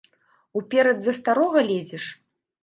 [0.59, 2.09] Уперад за старога лезеш!